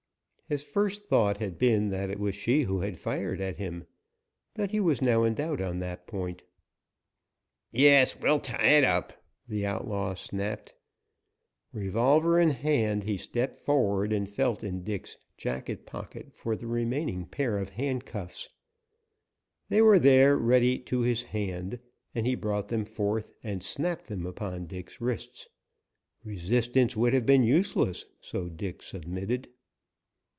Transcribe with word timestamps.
His 0.47 0.63
first 0.63 1.05
thought 1.05 1.37
had 1.37 1.57
been 1.57 1.91
that 1.91 2.09
it 2.09 2.19
was 2.19 2.35
she 2.35 2.63
who 2.63 2.81
had 2.81 2.99
fired 2.99 3.39
at 3.39 3.55
him. 3.55 3.85
He 4.69 4.81
was 4.81 5.01
now 5.01 5.23
in 5.23 5.33
doubt 5.35 5.61
on 5.61 5.79
that 5.79 6.07
point. 6.07 6.41
"Yes, 7.71 8.19
we'll 8.19 8.41
tie 8.41 8.67
it 8.67 8.83
up," 8.83 9.13
the 9.47 9.65
outlaw 9.65 10.13
snapped. 10.13 10.73
Revolver 11.71 12.37
in 12.37 12.49
hand, 12.49 13.05
he 13.05 13.15
stepped 13.15 13.55
forward 13.55 14.11
and 14.11 14.27
felt 14.27 14.61
in 14.61 14.83
Dick's 14.83 15.15
jacket 15.37 15.85
pocket 15.85 16.33
for 16.35 16.57
the 16.57 16.67
remaining 16.67 17.27
pair 17.27 17.57
of 17.57 17.69
handcuffs. 17.69 18.49
They 19.69 19.81
were 19.81 19.99
there 19.99 20.37
ready 20.37 20.79
to 20.79 20.99
his 20.99 21.21
hand, 21.23 21.79
and 22.13 22.27
he 22.27 22.35
brought 22.35 22.67
them 22.67 22.83
forth 22.83 23.31
and 23.41 23.63
snapped 23.63 24.09
them 24.09 24.25
upon 24.25 24.65
Dick's 24.65 24.99
wrists. 24.99 25.47
Resistance 26.25 26.97
would 26.97 27.13
have 27.13 27.25
been 27.25 27.43
useless, 27.43 28.03
so 28.19 28.49
Dick 28.49 28.81
submitted. 28.81 29.47